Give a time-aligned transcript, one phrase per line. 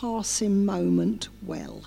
[0.00, 1.80] passing moment well.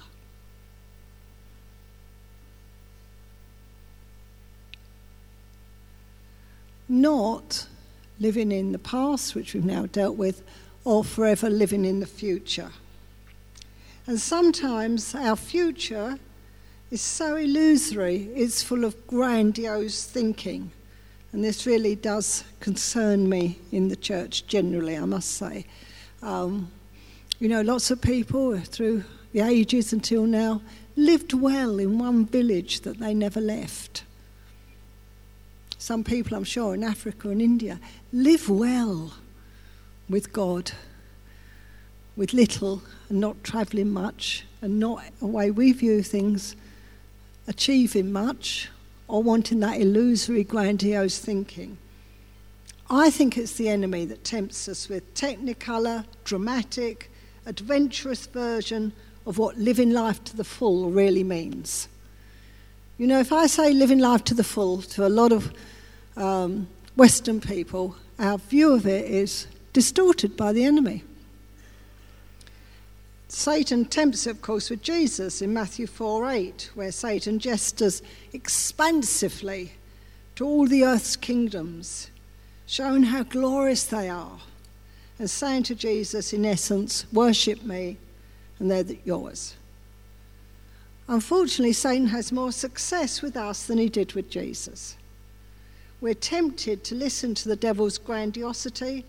[6.88, 7.68] Not
[8.20, 10.42] living in the past, which we've now dealt with,
[10.84, 12.72] or forever living in the future.
[14.08, 16.18] And sometimes our future
[16.90, 20.72] is so illusory, it's full of grandiose thinking.
[21.32, 25.68] And this really does concern me in the church generally, I must say.
[26.24, 26.72] Um,
[27.40, 30.62] you know, lots of people through the ages until now
[30.96, 34.04] lived well in one village that they never left.
[35.78, 37.80] Some people, I'm sure, in Africa and India
[38.12, 39.14] live well
[40.10, 40.74] with God,
[42.18, 46.58] with little and not travelling much, and not the way we view things,
[47.48, 48.70] achieving much
[49.08, 51.78] or wanting that illusory, grandiose thinking.
[52.90, 57.10] I think it's the enemy that tempts us with technicolor, dramatic,
[57.50, 58.94] adventurous version
[59.26, 61.88] of what living life to the full really means.
[62.98, 65.52] You know, if I say living life to the full to a lot of
[66.16, 71.04] um, Western people, our view of it is distorted by the enemy.
[73.30, 78.02] Satan tempts, of course, with Jesus in Matthew 4 8, where Satan gestures
[78.34, 79.74] expansively
[80.36, 82.10] to all the earth's kingdoms,
[82.66, 84.40] showing how glorious they are,
[85.20, 87.98] and saying to Jesus, in essence, Worship me,
[88.58, 89.56] and they're yours.
[91.10, 94.96] Unfortunately, Satan has more success with us than he did with Jesus.
[96.02, 99.06] We're tempted to listen to the devil's grandiosity.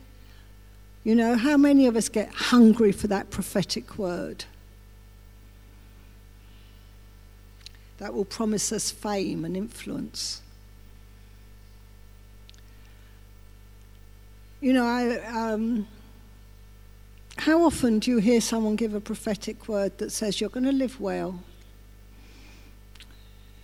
[1.05, 4.45] You know, how many of us get hungry for that prophetic word?
[7.99, 10.41] That will promise us fame and influence.
[14.61, 15.87] You know, I, um,
[17.41, 20.73] how often do you hear someone give a prophetic word that says you're going to
[20.73, 21.41] live well,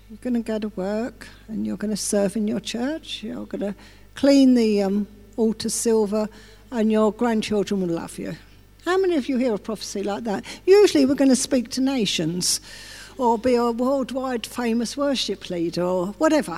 [0.08, 3.22] you're going to go to work and you're going to serve in your church.
[3.22, 3.75] You're going to
[4.15, 6.26] clean the um, altar silver
[6.70, 8.36] and your grandchildren will love you.
[8.86, 10.42] How many of you hear a prophecy like that?
[10.65, 12.62] Usually we're going to speak to nations
[13.19, 16.56] or be a worldwide famous worship leader or whatever.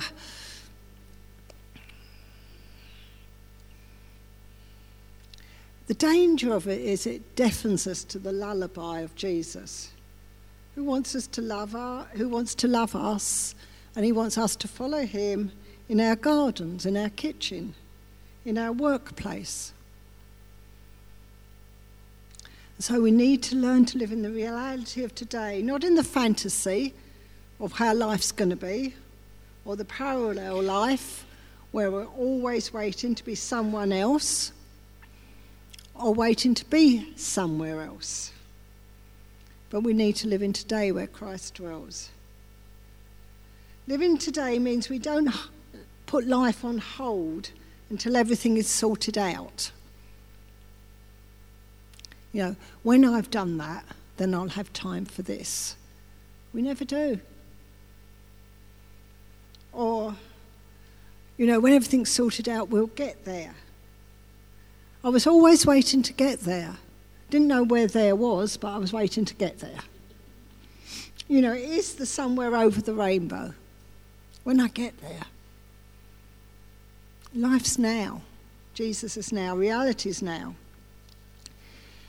[5.89, 9.91] The danger of it is it deafens us to the lullaby of Jesus
[10.75, 13.55] who wants us to love our, who wants to love us,
[13.95, 15.51] and he wants us to follow him
[15.89, 17.73] in our gardens, in our kitchen,
[18.45, 19.73] in our workplace.
[22.77, 26.03] So we need to learn to live in the reality of today, not in the
[26.03, 26.93] fantasy
[27.59, 28.93] of how life's going to be,
[29.65, 31.25] or the parallel life
[31.71, 34.51] where we're always waiting to be someone else
[35.99, 38.31] or waiting to be somewhere else.
[39.69, 42.09] But we need to live in today where Christ dwells.
[43.87, 45.29] Living today means we don't
[46.05, 47.51] put life on hold
[47.89, 49.71] until everything is sorted out.
[52.31, 53.83] You know, when I've done that,
[54.17, 55.75] then I'll have time for this.
[56.53, 57.19] We never do.
[59.73, 60.15] Or,
[61.37, 63.55] you know, when everything's sorted out, we'll get there.
[65.03, 66.75] I was always waiting to get there.
[67.29, 69.79] Didn't know where there was, but I was waiting to get there.
[71.27, 73.53] You know, it is the somewhere over the rainbow
[74.43, 75.25] when I get there.
[77.33, 78.23] Life's now.
[78.73, 79.55] Jesus is now.
[79.55, 80.55] Reality's now.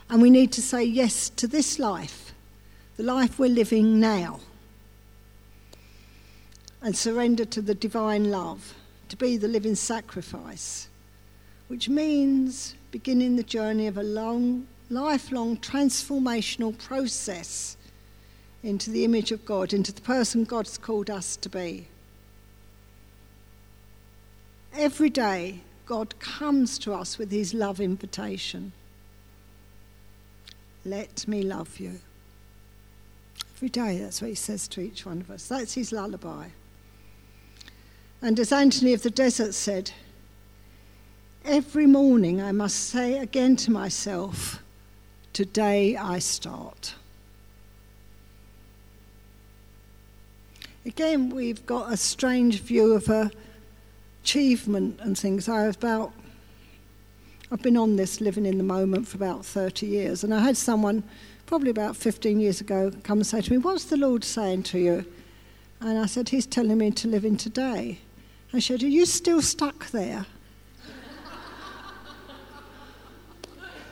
[0.09, 2.33] And we need to say yes to this life,
[2.97, 4.39] the life we're living now,
[6.81, 8.73] and surrender to the divine love,
[9.09, 10.87] to be the living sacrifice,
[11.71, 17.77] which means beginning the journey of a long lifelong transformational process
[18.61, 21.87] into the image of God, into the person God's called us to be.
[24.75, 28.73] Every day, God comes to us with his love invitation.
[30.83, 32.01] Let me love you.
[33.55, 35.47] Every day, that's what he says to each one of us.
[35.47, 36.47] That's his lullaby.
[38.21, 39.93] And as Anthony of the Desert said,
[41.45, 44.59] every morning I must say again to myself,
[45.33, 46.95] Today I start.
[50.85, 53.31] Again, we've got a strange view of
[54.23, 55.47] achievement and things.
[55.47, 56.11] I have about,
[57.49, 60.57] I've been on this living in the moment for about 30 years, and I had
[60.57, 61.03] someone
[61.45, 64.79] probably about 15 years ago come and say to me, What's the Lord saying to
[64.79, 65.05] you?
[65.79, 67.99] And I said, He's telling me to live in today.
[68.51, 70.25] I said, Are you still stuck there?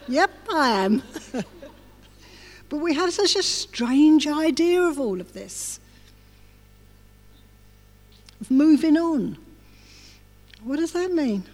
[0.09, 1.03] Yep, I am.
[2.69, 5.79] But we have such a strange idea of all of this,
[8.39, 9.39] of moving on.
[10.63, 11.45] What does that mean?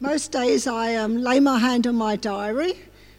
[0.00, 2.78] Most days I um, lay my hand on my diary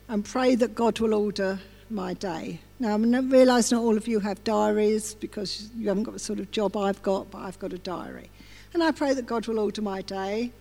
[0.09, 1.59] and pray that God will order
[1.91, 2.59] my day.
[2.79, 6.39] Now, I realise not all of you have diaries because you haven't got the sort
[6.39, 8.31] of job I've got, but I've got a diary.
[8.73, 10.51] And I pray that God will order my day,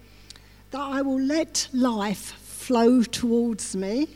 [0.72, 4.08] that I will let life flow towards me,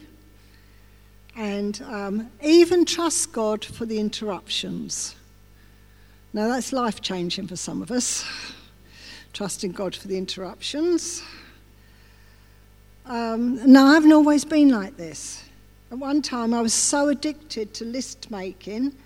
[1.36, 5.14] and um, even trust God for the interruptions.
[6.32, 8.24] Now, that's life changing for some of us,
[9.34, 11.22] trusting God for the interruptions.
[13.04, 15.44] Um, no, I haven't always been like this.
[15.92, 18.96] At one time, I was so addicted to list making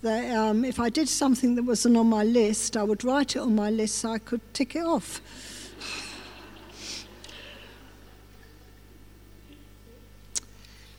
[0.00, 3.40] that um, if I did something that wasn't on my list, I would write it
[3.40, 5.20] on my list so I could tick it off.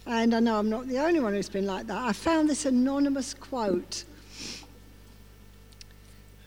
[0.08, 1.98] And I know I'm not the only one who's been like that.
[1.98, 4.06] I found this anonymous quote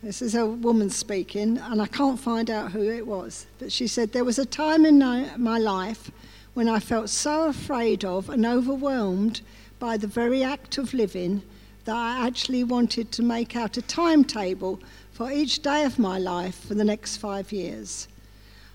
[0.02, 3.46] this is a woman speaking, and I can't find out who it was.
[3.58, 6.10] But she said, There was a time in my life
[6.54, 9.42] when I felt so afraid of and overwhelmed
[9.78, 11.42] by the very act of living
[11.84, 14.80] that I actually wanted to make out a timetable
[15.12, 18.08] for each day of my life for the next five years.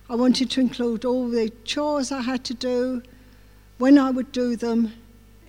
[0.07, 3.01] I wanted to include all the chores I had to do,
[3.77, 4.93] when I would do them,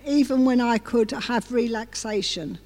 [0.05, 2.59] even when I could have relaxation.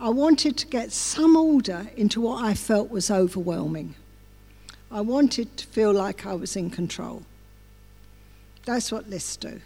[0.00, 3.94] I wanted to get some order into what I felt was overwhelming.
[4.90, 7.22] I wanted to feel like I was in control.
[8.64, 9.60] That's what lists do.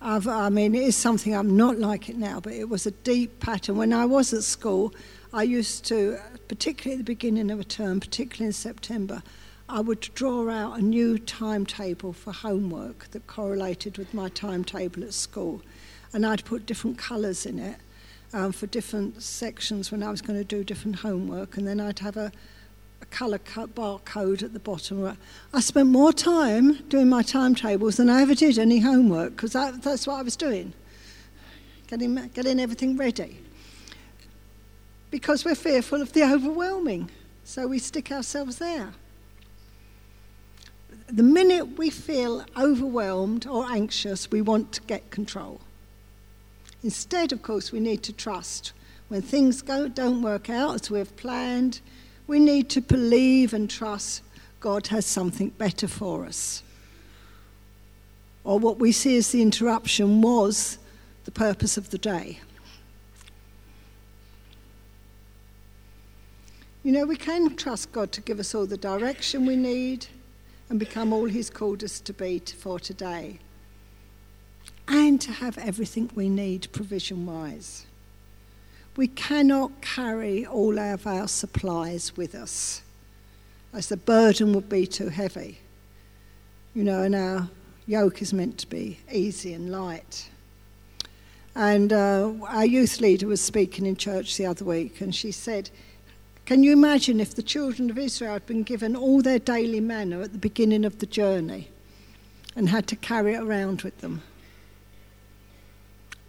[0.00, 2.92] I've, i mean, it is something I'm not like it now, but it was a
[2.92, 3.76] deep pattern.
[3.76, 4.94] When I was at school,
[5.32, 9.22] I used to, particularly at the beginning of a term, particularly in September,
[9.70, 15.12] I would draw out a new timetable for homework that correlated with my timetable at
[15.12, 15.60] school.
[16.14, 17.76] And I'd put different colours in it
[18.32, 21.58] um, for different sections when I was going to do different homework.
[21.58, 22.32] And then I'd have a,
[23.02, 25.18] a colour barcode at the bottom.
[25.52, 29.82] I spent more time doing my timetables than I ever did any homework because that,
[29.82, 30.72] that's what I was doing,
[31.88, 33.38] getting, getting everything ready.
[35.10, 37.10] Because we're fearful of the overwhelming,
[37.44, 38.94] so we stick ourselves there
[41.08, 45.60] the minute we feel overwhelmed or anxious, we want to get control.
[46.82, 48.72] Instead, of course, we need to trust.
[49.08, 51.80] When things go, don't work out as we've planned,
[52.26, 54.22] we need to believe and trust
[54.60, 56.62] God has something better for us.
[58.44, 60.78] Or what we see as the interruption was
[61.24, 62.40] the purpose of the day.
[66.82, 70.06] You know, we can trust God to give us all the direction we need
[70.68, 73.38] and become all He's called us to be for today.
[74.86, 77.86] And to have everything we need provision wise.
[78.96, 82.82] We cannot carry all of our supplies with us,
[83.72, 85.60] as the burden would be too heavy.
[86.74, 87.48] You know, and our
[87.86, 90.28] yoke is meant to be easy and light.
[91.54, 95.70] And uh, our youth leader was speaking in church the other week, and she said,
[96.48, 100.22] can you imagine if the children of Israel had been given all their daily manna
[100.22, 101.68] at the beginning of the journey
[102.56, 104.22] and had to carry it around with them?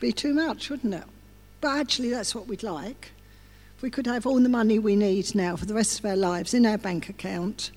[0.01, 1.05] Be too much, wouldn't it?
[1.61, 3.13] But actually, that's what we'd like.
[3.77, 6.17] If we could have all the money we need now for the rest of our
[6.17, 7.71] lives in our bank account,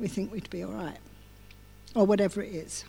[0.00, 0.98] we think we'd be all right.
[1.94, 2.84] Or whatever it is.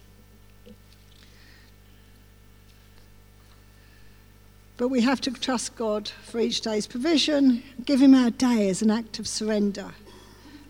[4.78, 8.82] But we have to trust God for each day's provision, give Him our day as
[8.82, 9.92] an act of surrender.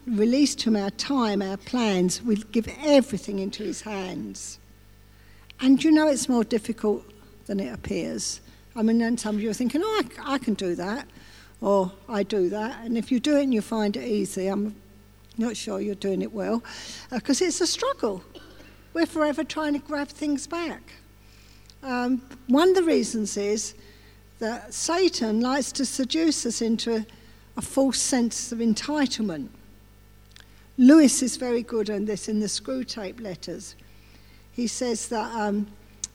[0.05, 2.21] Release to Him our time, our plans.
[2.21, 4.59] We give everything into His hands.
[5.61, 7.05] And you know it's more difficult
[7.45, 8.41] than it appears.
[8.75, 11.07] I mean, then some of you are thinking, oh, I, I can do that,
[11.61, 12.83] or I do that.
[12.83, 14.75] And if you do it and you find it easy, I'm
[15.37, 16.61] not sure you're doing it well,
[17.09, 18.23] because uh, it's a struggle.
[18.93, 20.81] We're forever trying to grab things back.
[21.81, 23.73] Um, one of the reasons is
[24.39, 27.05] that Satan likes to seduce us into a,
[27.57, 29.49] a false sense of entitlement.
[30.77, 33.75] Lewis is very good on this in the Screwtape letters.
[34.51, 35.67] He says that um,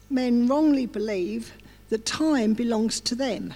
[0.09, 1.53] men wrongly believe
[1.89, 3.53] that time belongs to them.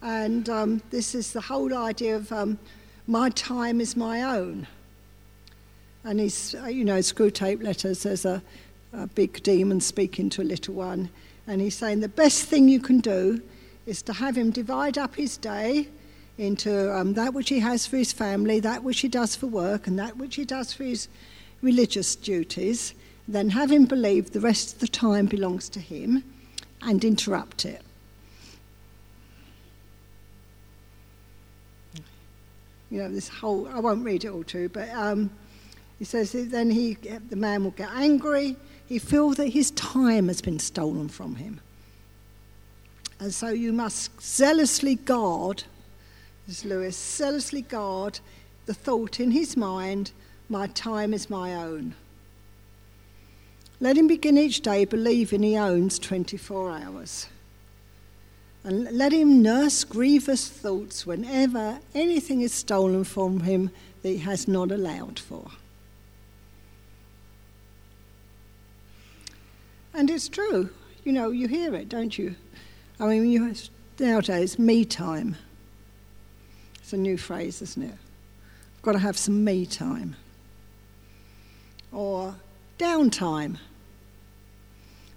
[0.00, 2.58] And um, this is the whole idea of um,
[3.06, 4.66] my time is my own.
[6.04, 8.42] And he's, uh, you know, Screwtape letters, there's a,
[8.92, 11.08] a big demon speaking to a little one.
[11.46, 13.42] And he's saying the best thing you can do
[13.86, 15.88] is to have him divide up his day
[16.38, 19.86] into um, that which he has for his family, that which he does for work,
[19.86, 21.08] and that which he does for his
[21.60, 22.94] religious duties,
[23.28, 26.24] then have him believe the rest of the time belongs to him
[26.80, 27.82] and interrupt it.
[32.90, 35.30] You know, this whole, I won't read it all to you, but um,
[35.98, 38.56] he says then he, the man will get angry.
[38.92, 41.62] He feels that his time has been stolen from him.
[43.18, 45.64] And so you must zealously guard,
[46.46, 48.20] as Lewis, zealously guard
[48.66, 50.12] the thought in his mind,
[50.50, 51.94] my time is my own.
[53.80, 57.28] Let him begin each day believing he owns 24 hours.
[58.62, 63.70] And let him nurse grievous thoughts whenever anything is stolen from him
[64.02, 65.50] that he has not allowed for.
[70.02, 70.68] And it's true.
[71.04, 72.34] You know, you hear it, don't you?
[72.98, 73.54] I mean, you,
[74.00, 75.36] nowadays, me time.
[76.80, 77.94] It's a new phrase, isn't it?
[78.82, 80.16] Got to have some me time.
[81.92, 82.34] Or
[82.80, 83.58] downtime.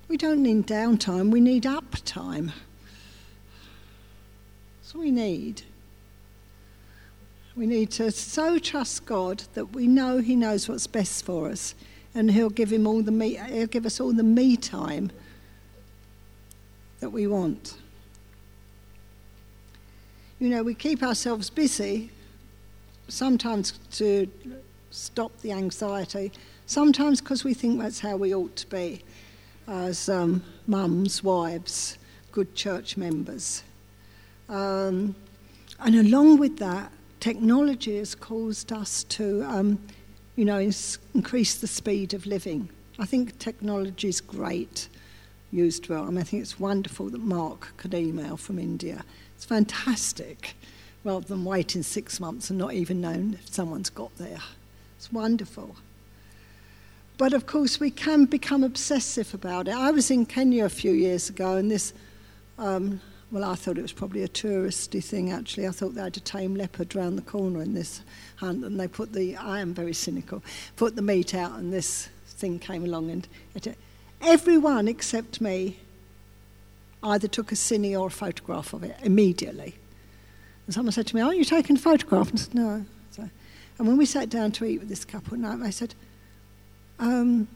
[0.07, 2.51] We don't need downtime, we need up time.
[4.83, 5.63] That's what we need.
[7.55, 11.73] We need to so trust God that we know He knows what's best for us
[12.15, 15.11] and he'll give him all the me, he'll give us all the me time
[17.01, 17.75] that we want.
[20.39, 22.09] You know, we keep ourselves busy,
[23.09, 24.29] sometimes to
[24.91, 26.31] stop the anxiety,
[26.65, 29.03] sometimes because we think that's how we ought to be
[29.67, 31.97] as um, mums, wives,
[32.31, 33.63] good church members.
[34.47, 35.15] Um,
[35.79, 39.79] and along with that, technology has caused us to um,
[40.35, 40.59] you know,
[41.13, 42.69] increase the speed of living.
[42.99, 44.87] I think technology is great,
[45.51, 46.03] used well.
[46.03, 49.03] I, mean, I think it's wonderful that Mark could email from India.
[49.35, 50.55] It's fantastic,
[51.03, 54.41] rather than waiting six months and not even knowing if someone's got there.
[54.97, 55.75] It's wonderful.
[57.17, 59.73] But of course, we can become obsessive about it.
[59.73, 61.93] I was in Kenya a few years ago, and this
[62.57, 62.99] um,
[63.31, 65.67] well, I thought it was probably a touristy thing, actually.
[65.67, 68.01] I thought they had a tame leopard round the corner in this
[68.37, 70.43] hunt, and they put the, I am very cynical,
[70.75, 73.77] put the meat out, and this thing came along, and it,
[74.21, 75.79] everyone except me
[77.03, 79.75] either took a cine or a photograph of it immediately.
[80.65, 82.29] And someone said to me, Aren't you taking a photograph?
[82.29, 82.85] And I said, No.
[83.11, 83.29] So,
[83.77, 85.93] and when we sat down to eat with this couple night, they said,
[86.99, 87.47] um,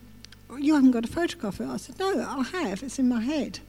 [0.58, 1.74] You haven't got a photograph of it?
[1.74, 2.84] I said, No, I have.
[2.84, 3.60] It's in my head.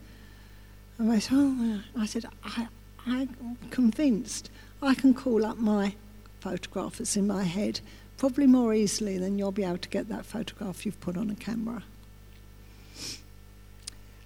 [1.00, 2.68] And I said, oh, I said, I,
[3.06, 4.50] I'm convinced
[4.82, 5.94] I can call up my
[6.40, 7.80] photograph that's in my head
[8.18, 11.34] probably more easily than you'll be able to get that photograph you've put on a
[11.36, 11.82] camera.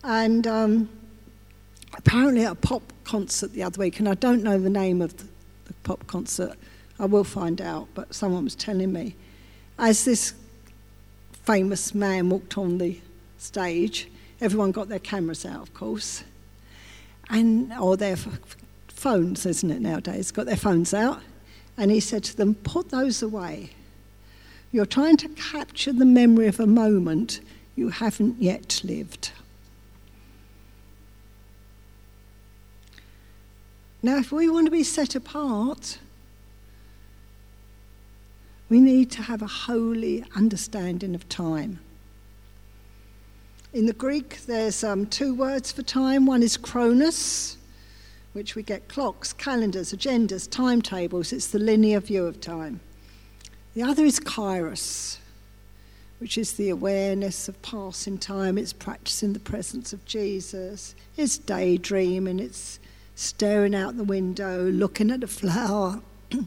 [0.02, 0.88] And um,
[1.96, 5.16] apparently at a pop concert the other week, and I don't know the name of
[5.16, 5.28] the,
[5.66, 6.54] the pop concert,
[6.98, 9.14] I will find out, but someone was telling me,
[9.78, 10.34] as this
[11.44, 12.98] famous man walked on the
[13.38, 14.08] stage,
[14.40, 16.24] everyone got their cameras out, of course
[17.30, 18.16] and or their
[18.88, 20.30] phones, isn't it nowadays?
[20.30, 21.22] Got their phones out,
[21.76, 23.70] and he said to them, "Put those away.
[24.72, 27.40] You're trying to capture the memory of a moment
[27.76, 29.32] you haven't yet lived."
[34.02, 35.98] Now, if we want to be set apart,
[38.68, 41.78] we need to have a holy understanding of time.
[43.74, 46.26] In the Greek, there's um, two words for time.
[46.26, 47.56] One is chronos,
[48.32, 51.32] which we get clocks, calendars, agendas, timetables.
[51.32, 52.78] It's the linear view of time.
[53.74, 55.18] The other is kairos,
[56.20, 58.58] which is the awareness of passing time.
[58.58, 60.94] It's practicing the presence of Jesus.
[61.16, 62.38] It's daydreaming.
[62.38, 62.78] It's
[63.16, 66.00] staring out the window, looking at a flower,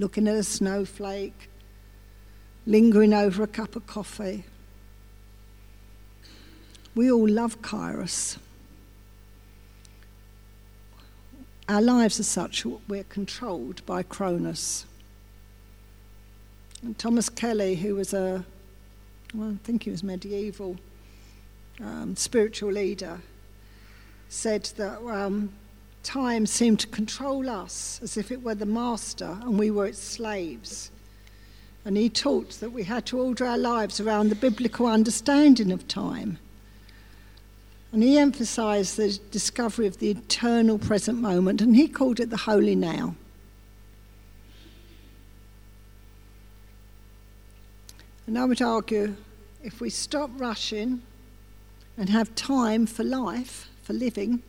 [0.00, 1.48] looking at a snowflake,
[2.66, 4.42] lingering over a cup of coffee.
[6.94, 8.38] We all love Kairos.
[11.68, 14.84] Our lives are such we're controlled by Chronos.
[16.82, 18.44] And Thomas Kelly, who was a,
[19.34, 20.76] well, I think he was medieval
[21.80, 23.18] um, spiritual leader,
[24.28, 25.52] said that um,
[26.04, 29.98] time seemed to control us as if it were the master and we were its
[29.98, 30.92] slaves.
[31.84, 35.88] And he taught that we had to order our lives around the biblical understanding of
[35.88, 36.38] time
[37.94, 42.36] and he emphasized the discovery of the eternal present moment, and he called it the
[42.36, 43.14] holy now.
[48.26, 49.14] And I would argue
[49.62, 51.02] if we stop rushing
[51.96, 54.42] and have time for life, for living,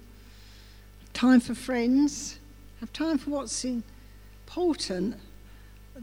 [1.14, 2.40] time for friends,
[2.80, 5.18] have time for what's important,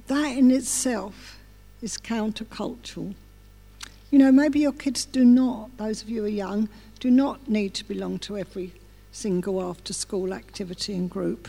[0.07, 1.41] that in itself
[1.83, 3.17] is countercultural.
[4.13, 6.69] You know, maybe your kids do not, those of you who are young,
[7.03, 8.73] do not need to belong to every
[9.11, 11.49] single after school activity and group.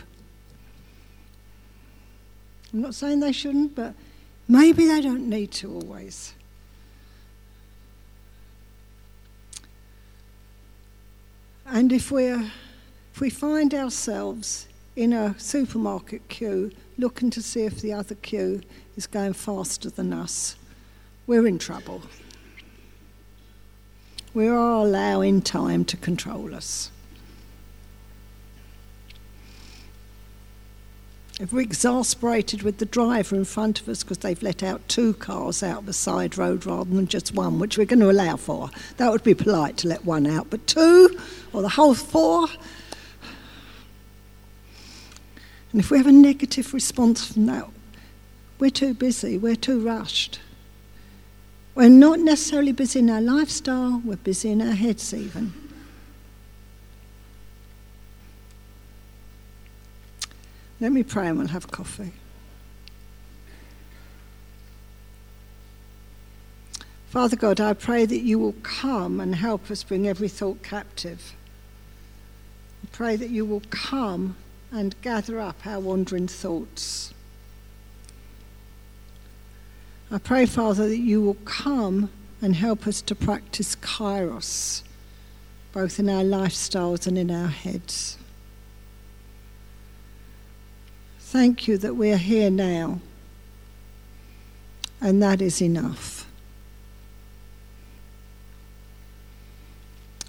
[2.74, 3.94] I'm not saying they shouldn't, but
[4.48, 6.34] maybe they don't need to always.
[11.68, 12.50] And if, we're,
[13.14, 18.64] if we find ourselves in a supermarket queue looking to see if the other queue
[18.98, 20.56] is going faster than us,
[21.28, 22.02] we're in trouble.
[24.34, 26.90] We are allowing time to control us.
[31.40, 35.14] If we're exasperated with the driver in front of us because they've let out two
[35.16, 38.70] cars out the side road rather than just one, which we're going to allow for,
[38.98, 41.20] that would be polite to let one out, but two
[41.52, 42.48] or the whole four.
[45.72, 47.68] And if we have a negative response from that,
[48.60, 50.40] we're too busy, we're too rushed.
[51.76, 55.54] We're not necessarily busy in our lifestyle, we're busy in our heads even.
[60.80, 62.12] Let me pray and we'll have coffee.
[67.10, 71.34] Father God, I pray that you will come and help us bring every thought captive.
[72.84, 74.36] I pray that you will come
[74.72, 77.14] and gather up our wandering thoughts.
[80.14, 84.84] I pray, Father, that you will come and help us to practice kairos,
[85.74, 88.20] both in our lifestyles and in our heads.
[91.18, 93.00] Thank you that we're here now.
[95.02, 96.30] And that is enough.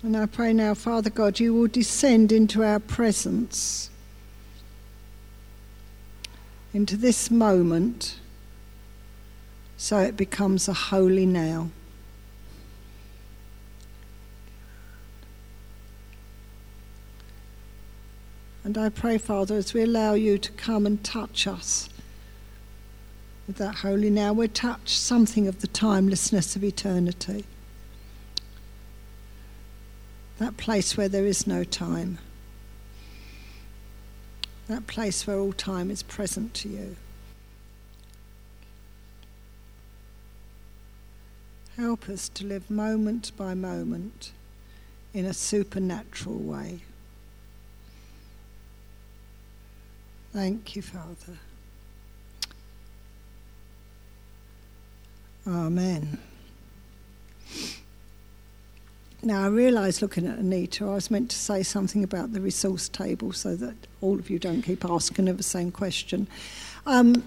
[0.02, 3.90] And I pray now, Father God, you will descend into our presence,
[6.72, 8.18] into this moment,
[9.76, 11.70] so it becomes a holy now.
[18.64, 21.90] And I pray, Father, as we allow you to come and touch us
[23.46, 27.44] with that holy now, we touch something of the timelessness of eternity.
[30.38, 32.18] That place where there is no time.
[34.66, 36.96] That place where all time is present to you.
[41.76, 44.30] Help us to live moment by moment
[45.12, 46.80] in a supernatural way.
[50.32, 51.38] Thank you, Father.
[55.46, 56.18] Amen.
[59.22, 62.88] Now, I realise looking at Anita, I was meant to say something about the resource
[62.88, 66.28] table so that all of you don't keep asking her the same question.
[66.86, 67.22] Um,